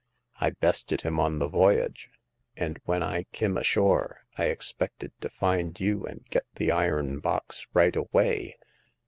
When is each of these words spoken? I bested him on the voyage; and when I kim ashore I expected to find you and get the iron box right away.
I 0.39 0.49
bested 0.49 1.01
him 1.01 1.19
on 1.19 1.37
the 1.37 1.47
voyage; 1.47 2.09
and 2.57 2.79
when 2.85 3.03
I 3.03 3.25
kim 3.31 3.55
ashore 3.55 4.21
I 4.35 4.45
expected 4.45 5.11
to 5.21 5.29
find 5.29 5.79
you 5.79 6.07
and 6.07 6.25
get 6.31 6.45
the 6.55 6.71
iron 6.71 7.19
box 7.19 7.67
right 7.75 7.95
away. 7.95 8.55